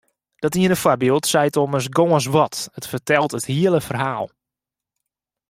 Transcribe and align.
Dat 0.35 0.55
iene 0.59 0.75
foarbyld 0.81 1.25
seit 1.31 1.55
ommers 1.63 1.87
gâns 1.97 2.25
wat, 2.35 2.55
it 2.79 2.85
fertelt 2.91 3.31
it 3.37 3.47
hiele 3.53 3.81
ferhaal. 3.87 4.25